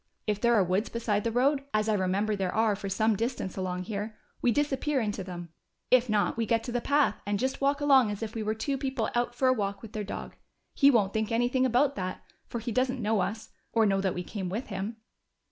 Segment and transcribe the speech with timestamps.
[0.25, 3.55] If there are woods beside the road, as I remember there are for some distance
[3.55, 5.49] along here, we disappear into them.
[5.91, 8.55] If not, we get to the path, and just walk along as if we were
[8.55, 10.35] two people out for a walk with their dog.
[10.73, 14.23] He won't think anything about that, for he doesn't know us, or know that we
[14.23, 14.97] came with him."